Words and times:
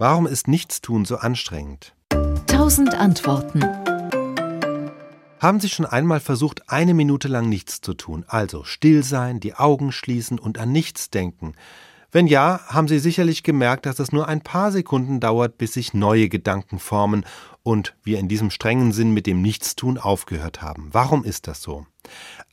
Warum 0.00 0.28
ist 0.28 0.46
Nichtstun 0.46 1.04
so 1.04 1.16
anstrengend? 1.16 1.92
Tausend 2.46 2.94
Antworten. 2.94 3.64
Haben 5.40 5.58
Sie 5.58 5.68
schon 5.68 5.86
einmal 5.86 6.20
versucht, 6.20 6.70
eine 6.70 6.94
Minute 6.94 7.26
lang 7.26 7.48
nichts 7.48 7.80
zu 7.80 7.94
tun? 7.94 8.24
Also 8.28 8.62
still 8.62 9.02
sein, 9.02 9.40
die 9.40 9.54
Augen 9.54 9.90
schließen 9.90 10.38
und 10.38 10.58
an 10.58 10.70
nichts 10.70 11.10
denken. 11.10 11.54
Wenn 12.12 12.28
ja, 12.28 12.60
haben 12.68 12.86
Sie 12.86 13.00
sicherlich 13.00 13.42
gemerkt, 13.42 13.86
dass 13.86 13.98
es 13.98 14.12
nur 14.12 14.28
ein 14.28 14.40
paar 14.40 14.70
Sekunden 14.70 15.18
dauert, 15.18 15.58
bis 15.58 15.72
sich 15.72 15.94
neue 15.94 16.28
Gedanken 16.28 16.78
formen 16.78 17.26
und 17.64 17.96
wir 18.04 18.20
in 18.20 18.28
diesem 18.28 18.50
strengen 18.52 18.92
Sinn 18.92 19.12
mit 19.12 19.26
dem 19.26 19.42
Nichtstun 19.42 19.98
aufgehört 19.98 20.62
haben. 20.62 20.90
Warum 20.92 21.24
ist 21.24 21.48
das 21.48 21.60
so? 21.60 21.86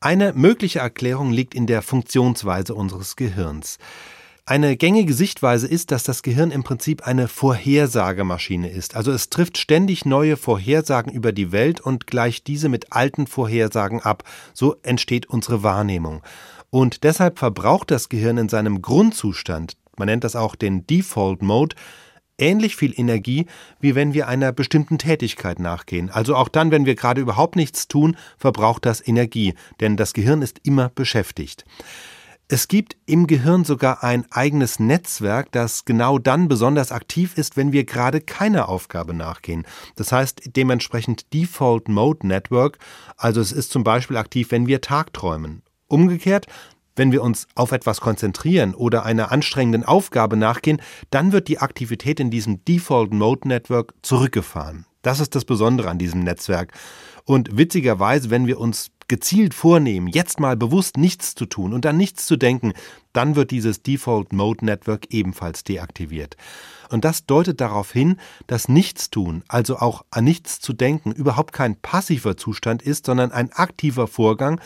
Eine 0.00 0.32
mögliche 0.32 0.78
Erklärung 0.78 1.30
liegt 1.30 1.54
in 1.54 1.66
der 1.66 1.82
Funktionsweise 1.82 2.74
unseres 2.74 3.16
Gehirns. 3.16 3.78
Eine 4.46 4.76
gängige 4.76 5.14
Sichtweise 5.14 5.66
ist, 5.66 5.90
dass 5.90 6.02
das 6.02 6.22
Gehirn 6.22 6.50
im 6.50 6.64
Prinzip 6.64 7.06
eine 7.06 7.28
Vorhersagemaschine 7.28 8.68
ist. 8.68 8.94
Also 8.94 9.10
es 9.10 9.30
trifft 9.30 9.56
ständig 9.56 10.04
neue 10.04 10.36
Vorhersagen 10.36 11.10
über 11.10 11.32
die 11.32 11.50
Welt 11.50 11.80
und 11.80 12.06
gleicht 12.06 12.46
diese 12.46 12.68
mit 12.68 12.92
alten 12.92 13.26
Vorhersagen 13.26 14.02
ab. 14.02 14.22
So 14.52 14.76
entsteht 14.82 15.24
unsere 15.24 15.62
Wahrnehmung. 15.62 16.22
Und 16.68 17.04
deshalb 17.04 17.38
verbraucht 17.38 17.90
das 17.90 18.10
Gehirn 18.10 18.36
in 18.36 18.50
seinem 18.50 18.82
Grundzustand, 18.82 19.78
man 19.96 20.08
nennt 20.08 20.24
das 20.24 20.36
auch 20.36 20.56
den 20.56 20.86
Default 20.86 21.40
Mode, 21.40 21.74
ähnlich 22.36 22.76
viel 22.76 22.92
Energie, 22.94 23.46
wie 23.80 23.94
wenn 23.94 24.12
wir 24.12 24.28
einer 24.28 24.52
bestimmten 24.52 24.98
Tätigkeit 24.98 25.58
nachgehen. 25.58 26.10
Also 26.10 26.36
auch 26.36 26.50
dann, 26.50 26.70
wenn 26.70 26.84
wir 26.84 26.96
gerade 26.96 27.22
überhaupt 27.22 27.56
nichts 27.56 27.88
tun, 27.88 28.14
verbraucht 28.36 28.84
das 28.84 29.06
Energie, 29.06 29.54
denn 29.80 29.96
das 29.96 30.12
Gehirn 30.12 30.42
ist 30.42 30.60
immer 30.64 30.90
beschäftigt. 30.90 31.64
Es 32.46 32.68
gibt 32.68 32.96
im 33.06 33.26
Gehirn 33.26 33.64
sogar 33.64 34.04
ein 34.04 34.30
eigenes 34.30 34.78
Netzwerk, 34.78 35.50
das 35.52 35.86
genau 35.86 36.18
dann 36.18 36.46
besonders 36.46 36.92
aktiv 36.92 37.38
ist, 37.38 37.56
wenn 37.56 37.72
wir 37.72 37.84
gerade 37.84 38.20
keiner 38.20 38.68
Aufgabe 38.68 39.14
nachgehen. 39.14 39.64
Das 39.96 40.12
heißt 40.12 40.50
dementsprechend 40.54 41.32
Default 41.32 41.88
Mode 41.88 42.26
Network, 42.26 42.78
also 43.16 43.40
es 43.40 43.50
ist 43.50 43.70
zum 43.70 43.82
Beispiel 43.82 44.18
aktiv, 44.18 44.50
wenn 44.50 44.66
wir 44.66 44.82
tagträumen. 44.82 45.62
Umgekehrt, 45.86 46.46
wenn 46.96 47.12
wir 47.12 47.22
uns 47.22 47.48
auf 47.54 47.72
etwas 47.72 48.02
konzentrieren 48.02 48.74
oder 48.74 49.06
einer 49.06 49.32
anstrengenden 49.32 49.84
Aufgabe 49.84 50.36
nachgehen, 50.36 50.82
dann 51.08 51.32
wird 51.32 51.48
die 51.48 51.60
Aktivität 51.60 52.20
in 52.20 52.30
diesem 52.30 52.62
Default 52.66 53.14
Mode 53.14 53.48
Network 53.48 53.94
zurückgefahren. 54.02 54.84
Das 55.00 55.18
ist 55.18 55.34
das 55.34 55.46
Besondere 55.46 55.88
an 55.88 55.98
diesem 55.98 56.20
Netzwerk. 56.20 56.72
Und 57.24 57.56
witzigerweise, 57.56 58.28
wenn 58.30 58.46
wir 58.46 58.60
uns 58.60 58.90
gezielt 59.08 59.54
vornehmen, 59.54 60.08
jetzt 60.08 60.40
mal 60.40 60.56
bewusst 60.56 60.96
nichts 60.96 61.34
zu 61.34 61.46
tun 61.46 61.72
und 61.72 61.86
an 61.86 61.96
nichts 61.96 62.26
zu 62.26 62.36
denken, 62.36 62.72
dann 63.12 63.36
wird 63.36 63.50
dieses 63.50 63.82
Default 63.82 64.32
Mode 64.32 64.64
Network 64.64 65.06
ebenfalls 65.10 65.64
deaktiviert. 65.64 66.36
Und 66.90 67.04
das 67.04 67.26
deutet 67.26 67.60
darauf 67.60 67.92
hin, 67.92 68.18
dass 68.46 68.68
Nichtstun, 68.68 69.42
also 69.48 69.78
auch 69.78 70.04
an 70.10 70.24
nichts 70.24 70.60
zu 70.60 70.72
denken, 70.72 71.12
überhaupt 71.12 71.52
kein 71.52 71.76
passiver 71.76 72.36
Zustand 72.36 72.82
ist, 72.82 73.06
sondern 73.06 73.32
ein 73.32 73.52
aktiver 73.52 74.06
Vorgang 74.06 74.60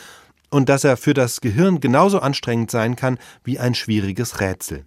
und 0.51 0.69
dass 0.69 0.85
er 0.85 0.97
für 0.97 1.15
das 1.15 1.41
Gehirn 1.41 1.81
genauso 1.81 2.21
anstrengend 2.21 2.71
sein 2.71 2.97
kann 2.97 3.19
wie 3.45 3.59
ein 3.59 3.75
schwieriges 3.75 4.41
Rätsel. 4.41 4.85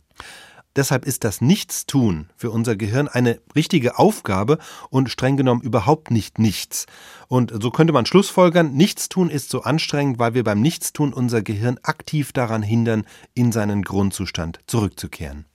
Deshalb 0.76 1.06
ist 1.06 1.24
das 1.24 1.42
Nichtstun 1.42 2.30
für 2.36 2.50
unser 2.50 2.76
Gehirn 2.76 3.08
eine 3.08 3.40
richtige 3.56 4.00
Aufgabe 4.00 4.58
und 4.90 5.10
streng 5.10 5.36
genommen 5.36 5.62
überhaupt 5.62 6.12
nicht 6.12 6.40
nichts. 6.40 6.86
Und 7.28 7.54
so 7.62 7.72
könnte 7.72 7.94
man 7.94 8.06
schlussfolgern, 8.06 8.74
Nichtstun 8.74 9.30
ist 9.30 9.50
so 9.50 9.64
anstrengend, 9.64 10.20
weil 10.20 10.34
wir 10.34 10.44
beim 10.44 10.62
Nichtstun 10.62 11.14
unser 11.14 11.42
Gehirn 11.42 11.78
aktiv 11.84 12.32
daran 12.32 12.64
hindern, 12.64 13.04
in 13.34 13.52
seinen 13.52 13.82
Grundzustand 13.82 14.60
zurückzukehren. 14.68 15.46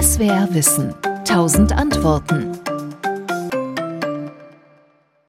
SWR 0.00 0.48
Wissen. 0.52 0.94
Tausend 1.24 1.72
Antworten. 1.72 2.58